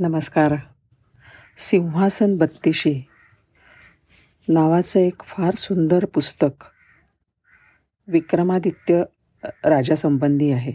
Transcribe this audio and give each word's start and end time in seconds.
नमस्कार. 0.00 0.54
सिंहासन 1.56 2.38
बत्तीशी. 2.38 3.04
नावाचं 4.48 5.00
एक 5.00 5.22
फार 5.22 5.54
सुंदर 5.54 6.04
पुस्तक 6.04 6.64
विक्रमादित्य 8.06 9.02
राजासंबंधी 9.44 10.52
आहे. 10.52 10.72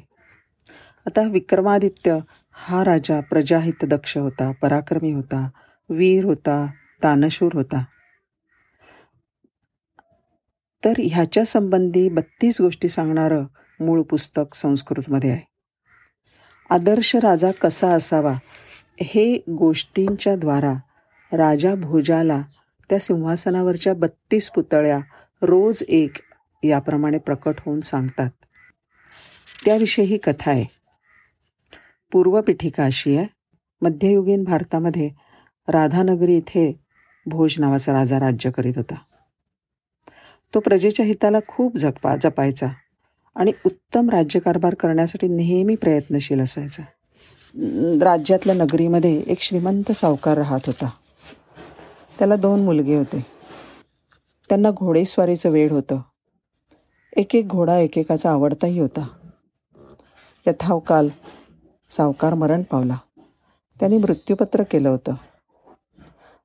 आता 1.06 1.22
विक्रमादित्य 1.22 2.20
हा 2.52 2.84
राजा 2.86 3.20
प्रजाहितदक्ष 3.20 4.18
होता 4.18 4.52
पराक्रमी 4.52 5.12
होता 5.12 5.50
वीर 5.90 6.26
होता 6.26 6.68
तानशूर 7.04 7.52
होता. 7.54 7.84
तर 10.86 10.94
ह्याच्या 11.04 11.46
संबंधी 11.46 12.10
बत्तीस 12.10 12.62
गोष्टी 12.62 12.90
सांगणारं 12.90 13.46
मूळ 13.80 14.02
पुस्तक 14.02 14.56
संस्कृतमध्ये 14.56 15.32
आहे. 15.32 15.48
आदर्श 16.70 17.16
राजा 17.16 17.52
कसा 17.52 17.88
असावा 17.88 18.34
हे 19.02 19.38
गोष्टींच्या 19.38 20.36
द्वारा 20.36 20.74
राजा 21.32 21.76
भोजाला 21.76 22.42
त्या 22.90 23.00
सिंहासनावरच्या 23.00 23.94
बत्तीस 23.94 24.50
पुतळ्या 24.50 25.00
रोज 25.42 25.84
एक 25.88 26.12
याप्रमाणे 26.64 27.18
प्रकट 27.18 27.54
होऊन 27.60 27.80
सांगतात. 27.80 28.30
त्याविषयी 29.66 30.06
ही 30.06 30.18
कथा 30.18 30.52
आहे. 30.52 30.66
पूर्वपीठिका 32.12 32.84
अशी 32.84 33.18
आहे. 33.18 33.28
मध्ययुगीन 33.82 34.44
भारतामध्ये 34.44 35.10
राधानगरी 35.68 36.38
इथे 36.38 36.82
भोज 37.26 37.56
नावाचा 37.60 37.94
राजा 37.94 38.20
राज्य 38.20 38.52
करीत 38.52 38.74
होता. 38.76 38.96
तो 40.54 40.60
प्रजेच्या 40.60 41.06
हिताला 41.06 41.38
खूप 41.48 41.78
जपा 41.78 42.16
जपायचा 42.16 42.68
आणि 43.36 43.52
उत्तम 43.66 44.10
राज्यकारभार 44.10 44.74
करण्यासाठी 44.74 45.28
नेहमी 45.28 45.76
प्रयत्नशील 45.76 46.40
असायचा. 46.40 46.84
राज्यातल्या 48.02 48.56
नगरीमध्ये 48.56 49.24
एक 49.28 49.42
श्रीमंत 49.42 49.92
सावकार 49.92 50.38
राहत 50.38 50.60
होता. 50.68 50.90
त्याला 52.20 52.36
दोन 52.36 52.64
मुलगे 52.64 52.96
होते. 52.96 53.26
त्यांना 54.50 54.72
घोडेस्वारीचं 54.72 55.50
वेळ 55.50 55.72
होतं. 55.72 56.00
एक 57.18 57.36
एक 57.36 57.48
घोडा 57.48 57.78
एकेकाचा 57.78 58.32
आवडताही 58.32 58.80
होता. 58.80 59.08
यथावकाल 60.48 61.10
सावकार 61.90 62.34
मरण 62.34 62.64
पावला. 62.64 62.98
त्यांनी 63.80 63.98
मृत्यूपत्र 63.98 64.64
केलं 64.64 64.90
होतं. 64.90 65.14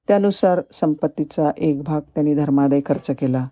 त्यानुसार 0.08 0.60
संपत्तीचा 0.72 1.50
एक 1.58 1.82
भाग 1.82 2.00
त्यांनी 2.00 2.34
धर्मादाय 2.34 2.80
खर्च 2.86 3.10
केला. 3.10 3.48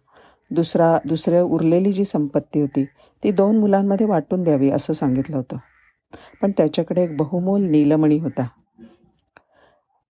दुसरा 0.51 0.99
दुसऱ्या 1.05 1.43
उरलेली 1.43 1.93
जी 1.93 2.05
संपत्ती 2.05 2.61
होती 2.61 2.85
ती 3.25 3.31
दोन 3.31 3.59
मुलांमध्ये 3.59 4.07
वाटून 4.07 4.43
द्यावी 4.43 4.71
असं 4.71 4.93
सांगितलं 4.93 5.37
होतं. 5.37 5.57
पण 6.43 6.51
त्याच्याकडे 6.51 7.03
एक 7.03 7.17
बहुमोल 7.17 7.63
नीलमणी 7.63 8.19
होता. 8.19 8.49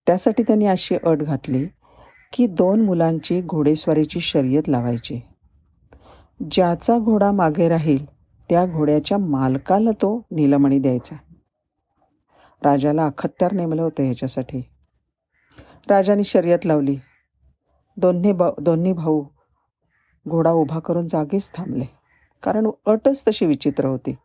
त्यासाठी 0.07 0.43
त्यांनी 0.43 0.65
अशी 0.65 0.95
अट 0.95 1.17
घातली 1.17 1.67
की 2.33 2.47
दोन 2.47 2.81
मुलांची 2.81 3.41
घोडेस्वारीची 3.41 4.19
शर्यत 4.19 4.69
लावायची. 4.69 5.21
ज्याचा 6.51 6.97
घोडा 6.99 7.31
मागे 7.31 7.69
राहील 7.69 8.05
त्या 8.49 8.65
घोड्याच्या 8.65 9.17
मालकाला 9.17 9.91
तो 9.91 10.25
नीलमणी 10.31 10.79
द्यायचा. 10.79 11.15
राजाला 12.63 13.05
अखत्यार 13.05 13.51
नेमलं 13.51 13.81
होतं 13.81 14.03
ह्याच्यासाठी. 14.03 14.61
राजाने 15.89 16.23
शर्यत 16.23 16.65
लावली. 16.65 16.97
दोन्ही 17.97 18.31
ब 18.31 18.43
दोन्ही 18.61 18.93
भाऊ 18.93 19.25
घोडा 20.27 20.51
उभा 20.51 20.79
करून 20.79 21.07
जागीच 21.07 21.51
थांबले. 21.53 21.85
कारण 22.43 22.67
अटच 22.85 23.23
तशी 23.27 23.45
विचित्र 23.45 23.85
होती. 23.85 24.15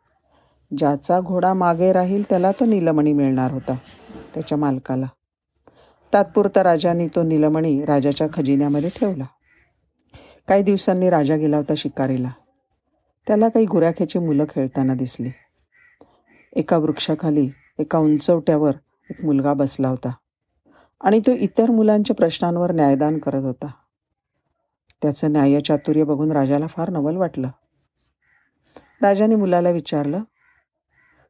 ज्याचा 0.79 1.21
घोडा 1.21 1.55
मागे 1.55 1.93
राहील 1.93 2.23
त्याला 2.23 2.51
तो 2.53 2.65
नीलमणी 2.65 3.13
मिळणार 3.13 3.53
होता 3.53 3.75
त्याच्या 4.35 4.59
मालकाला. 4.59 5.07
तात्पुरता 6.13 6.63
राजाने 6.63 7.09
तो 7.09 7.23
नीलमणी 7.23 7.85
राजाच्या 7.85 8.27
खजिन्यामध्ये 8.33 8.91
ठेवला. 8.91 9.25
काही 10.49 10.63
दिवसांनी 10.63 11.11
राजा 11.11 11.37
गेला 11.37 11.57
होता 11.57 11.73
शिकारीला. 11.77 12.31
त्याला 13.27 13.49
काही 13.49 13.67
गुराख्याची 13.67 14.19
मुलं 14.19 14.45
खेळताना 14.45 14.95
दिसली. 14.95 15.31
एका 16.53 16.77
वृक्षाखाली 16.77 17.51
एका 17.79 17.99
उंचवट्यावर 17.99 18.73
एक 19.11 19.25
मुलगा 19.25 19.53
बसला 19.53 19.89
होता 19.89 20.13
आणि 21.01 21.21
तो 21.21 21.31
इतर 21.31 21.71
मुलांच्या 21.71 22.17
प्रश्नांवर 22.17 22.73
न्यायदान 22.73 23.19
करत 23.19 23.45
होता. 23.45 23.67
त्याचं 25.03 25.33
न्यायचातुर्य 25.33 26.05
बघून 26.05 26.33
राजाला 26.33 26.67
फार 26.67 26.91
नवल 26.91 27.17
वाटलं. 27.17 27.49
राजाने 29.03 29.35
मुलाला 29.35 29.71
विचारलं 29.71 30.21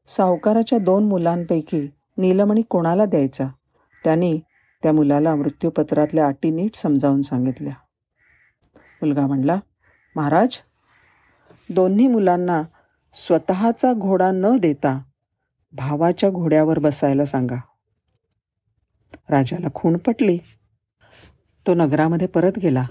सावकाराच्या 0.07 0.79
दोन 0.79 1.05
मुलांपैकी 1.05 1.91
नीलमणी 2.19 2.63
कोणाला 2.63 3.05
द्यायचा? 3.05 3.49
त्यांनी 4.05 4.41
त्या 4.83 4.93
मुलाला 4.93 5.35
मृत्यूपत्रातल्या 5.35 6.27
अटी 6.27 6.51
नीट 6.51 6.75
समजावून 6.75 7.23
सांगितल्या. 7.23 7.73
मुलगा 8.77 9.27
म्हणला 9.27 9.57
महाराज 10.17 10.59
दोन्ही 11.71 12.07
मुलांना 12.07 12.63
स्वतःचा 13.13 13.93
घोडा 13.93 14.31
न 14.31 14.57
देता 14.57 14.99
भावाच्या 15.73 16.31
घोड्यावर 16.31 16.79
बसायला 16.79 17.25
सांगा. 17.25 17.57
राजाला 19.31 19.67
खूण 19.75 19.97
पटली. 19.97 20.39
तो 21.67 21.75
नगरामध्ये 21.75 22.27
परत 22.27 22.59
गेला 22.63 22.85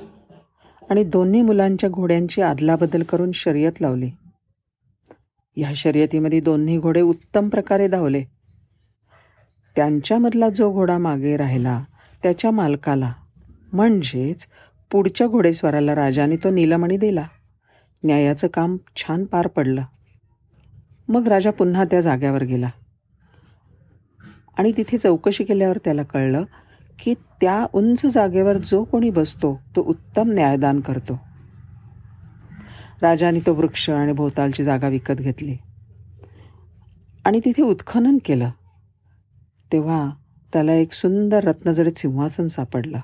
आणि 0.89 1.03
दोन्ही 1.03 1.41
मुलांच्या 1.41 1.89
घोड्यांची 1.89 2.41
आदलाबदल 2.41 3.03
करून 3.03 3.31
शर्यत 3.31 3.81
लावली. 3.81 4.11
ह्या 5.55 5.71
शर्यतीमध्ये 5.75 6.39
दोन्ही 6.39 6.79
घोडे 6.79 7.01
उत्तम 7.01 7.49
प्रकारे 7.49 7.87
धावले. 7.87 8.23
त्यांच्यामधला 9.75 10.49
जो 10.49 10.71
घोडा 10.71 10.97
मागे 10.97 11.37
राहिला 11.37 11.83
त्याच्या 12.23 12.51
मालकाला 12.51 13.13
म्हणजेच 13.73 14.47
पुढच्या 14.91 15.27
घोडेस्वाराला 15.27 15.95
राजाने 15.95 16.35
तो 16.35 16.49
नीलमणी 16.49 16.97
दिला. 16.97 17.27
न्यायाचं 18.03 18.47
काम 18.47 18.77
छान 18.95 19.25
पार 19.25 19.47
पडलं. 19.47 19.83
मग 21.07 21.27
राजा 21.27 21.51
पुन्हा 21.51 21.83
त्या 21.83 22.01
जाग्यावर 22.01 22.43
गेला. 22.43 22.69
आणि 24.57 24.71
तिथे 24.77 24.97
चौकशी 24.97 25.43
केल्यावर 25.43 25.77
त्याला 25.77 26.03
कळलं 26.03 26.43
की 26.99 27.13
त्या 27.13 27.67
उंच 27.73 28.05
जागेवर 28.05 28.57
जो 28.57 28.83
कोणी 28.83 29.09
बसतो 29.09 29.59
तो 29.75 29.81
उत्तम 29.81 30.31
न्यायदान 30.31 30.79
करतो. 30.79 31.19
राजाने 33.03 33.39
तो 33.39 33.53
वृक्ष 33.53 33.89
आणि 33.89 34.11
भोवतालची 34.11 34.63
जागा 34.63 34.87
विकत 34.87 35.13
घेतली. 35.13 35.57
आणि 37.25 37.39
तिथे 37.45 37.61
उत्खनन 37.61 38.17
केलं. 38.25 38.49
तेव्हा 39.71 40.09
त्याला 40.53 40.73
एक 40.73 40.93
सुंदर 40.93 41.43
रत्नजडित 41.43 41.91
सिंहासन 41.91 42.47
सापडलं. 42.47 42.99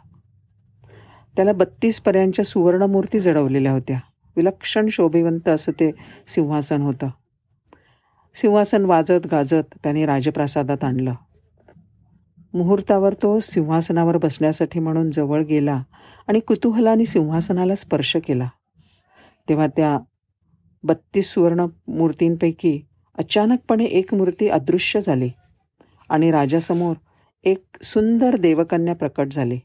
त्याला 1.36 1.54
बत्तीस 1.54 2.00
पर्यांच्या 2.00 2.46
सुवर्णमूर्ती 2.46 3.20
जडवलेल्या 3.20 3.72
होत्या. 3.72 4.00
विलक्षण 4.36 4.88
शोभेवंत 4.88 5.48
असं 5.48 5.72
ते 5.72 5.92
सिंहासन 6.28 6.81
होतं. 6.81 7.10
सिंहासन 8.36 8.86
वाजत 8.86 9.28
गाजत 9.31 9.78
त्याने 9.84 10.06
राजप्रासादात 10.06 10.84
आणलं. 10.84 11.14
मुहूर्तावर 12.54 13.14
तो 13.14 13.40
सिंहासनावर 13.40 14.18
बसण्यासाठी 14.18 14.80
म्हणून 14.80 15.12
जवळ 15.12 15.44
गेला 15.44 15.84
आणि 16.28 16.40
कुतूहलाने 16.40 17.06
सिंहासनाला 17.06 17.76
स्पर्श 17.76 18.16
केला. 18.16 18.48
तेव्हा 19.50 19.68
त्या 19.68 19.98
बत्तीस 20.84 21.34
सुवर्ण 21.34 21.66
मूर्तींपैकी 21.88 22.82
अचानकपणे 23.18 23.86
एक 23.86 24.14
मूर्ती 24.14 24.50
अदृश्य 24.50 25.02
झाली 25.02 25.30
आणि 26.10 26.32
राजासमोर 26.32 26.96
एक 27.44 27.84
सुंदर 27.84 28.36
देवकन्या 28.36 28.96
प्रकट 28.96 29.28
झाली. 29.32 29.60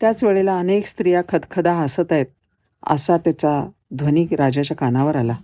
त्याच 0.00 0.24
वेळेला 0.24 0.58
अनेक 0.58 0.86
स्त्रिया 0.86 1.22
खदखदा 1.28 1.72
हसत 1.72 2.12
आहेत 2.12 2.26
असा 2.86 3.16
त्याचा 3.16 3.70
ध्वनी 3.94 4.26
राजाच्या 4.38 4.76
कानावर 4.76 5.16
आला. 5.16 5.36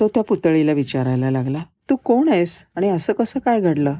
तो 0.00 0.08
त्या 0.08 0.22
पुतळीला 0.22 0.72
विचारायला 0.72 1.30
लागला 1.30 1.62
तू 1.90 1.96
कोण 1.96 2.28
आहेस 2.28 2.64
आणि 2.74 2.88
असं 2.88 3.12
कसं 3.12 3.40
काय 3.40 3.60
घडलं? 3.60 3.94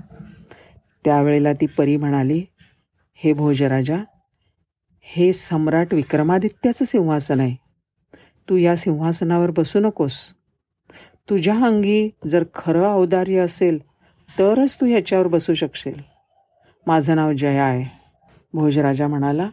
त्यावेळेला 1.05 1.53
ती 1.53 1.67
परी 1.67 1.97
म्हणाली 1.97 2.45
हे 3.15 3.33
भोजराजा 3.33 3.97
हे 5.01 5.33
सम्राट 5.33 5.95
विक्रमादित्याचं 5.95 6.85
सिंहासन 6.85 7.41
आहे. 7.41 7.57
तू 8.49 8.57
या 8.57 8.77
सिंहासनावर 8.77 9.51
बसू 9.51 9.81
नकोस. 9.81 10.35
तुझ्या 11.31 11.55
अंगी 11.55 12.11
जर 12.29 12.45
खरं 12.55 12.95
औदार्य 12.95 13.39
असेल 13.39 13.79
तरच 14.39 14.75
तू 14.75 14.87
ह्याच्यावर 14.87 15.27
बसू 15.27 15.55
शकशील. 15.55 15.95
माझं 16.87 17.17
नाव 17.17 17.33
जया 17.33 17.65
आहे. 17.65 17.91
भोजराजा 18.53 19.09
म्हणाला 19.09 19.51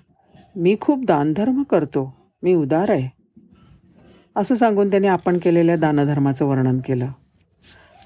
मी 0.56 0.78
खूप 0.82 1.06
दानधर्म 1.06 1.64
करतो. 1.64 2.16
मी 2.44 2.54
उदार 2.54 2.90
आहे. 2.90 3.10
असं 4.36 4.56
सांगून 4.56 4.90
त्याने 4.90 5.08
आपण 5.08 5.38
केलेल्या 5.38 5.76
दानधर्माचं 5.76 6.46
वर्णन 6.46 6.80
केलं. 6.80 7.08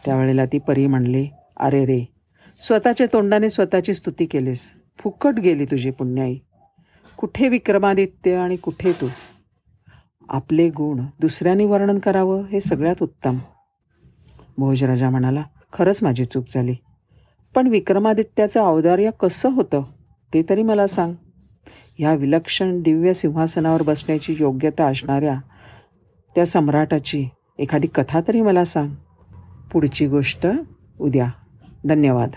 त्यावेळेला 0.06 0.46
ती 0.46 0.60
परी 0.60 0.88
म्हणली 0.88 1.28
अरे 1.58 1.86
रे 1.86 2.14
स्वतःच्या 2.60 3.08
तोंडाने 3.14 3.50
स्वतःची 3.50 3.94
स्तुती 3.94 4.26
केलीस. 4.26 4.74
फुकट 5.00 5.34
गेली 5.34 5.66
तुझी 5.66 5.92
पुण्याई. 5.92 6.38
कुठे 7.20 7.48
विक्रमादित्य 7.48 8.36
आणि 8.36 8.56
कुठे 8.56 8.92
तू? 8.92 9.08
आपले 10.30 10.70
गुण 10.70 11.06
दुसऱ्यांनी 11.20 11.66
वर्णन 11.66 12.00
करावं 12.00 12.46
हे 12.46 12.60
सगळ्यात 12.60 12.96
उत्तम. 13.02 13.38
भोजराजा 14.58 15.10
म्हणाला 15.10 15.44
खरंच 15.74 16.04
माझी 16.04 16.26
चूक 16.26 16.46
झाली. 16.54 16.76
पण 17.56 17.68
विक्रमादित्याचं 17.68 18.62
औदार्य 18.62 19.10
कसं 19.20 19.52
होतं 19.52 19.84
ते 20.34 20.44
तरी 20.50 20.64
मला 20.64 20.88
सांग. 20.88 21.14
ह्या 21.98 22.14
विलक्षण 22.14 22.82
दिव्य 22.82 23.14
सिंहासनावर 23.14 23.82
बसण्याची 23.82 24.36
योग्यता 24.40 24.86
असणाऱ्या 24.88 25.40
त्या 26.36 26.46
सम्राटाची 26.46 27.28
एखादी 27.60 27.88
कथा 27.88 28.22
तरी 28.28 28.42
मला 28.42 28.66
सांग. 28.66 28.90
पुढची 29.72 30.08
गोष्ट 30.08 30.48
उद्या. 31.00 31.30
धन्यवाद. 31.86 32.30